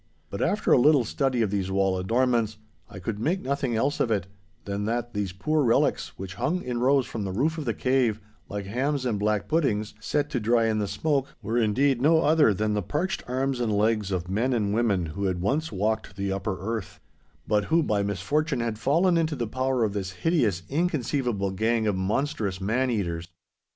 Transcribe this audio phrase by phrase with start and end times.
[0.31, 2.57] But after a little study of these wall adornments,
[2.89, 4.25] I could make nothing else of it,
[4.65, 8.19] than that these poor relics, which hung in rows from the roof of the cave
[8.49, 12.51] like hams and black puddings set to dry in the smoke, were indeed no other
[12.51, 16.31] than the parched arms and legs of men and women who had once walked the
[16.31, 21.85] upper earth—but who by misfortune had fallen into the power of this hideous, inconceivable gang
[21.85, 23.27] of monstrous man eaters.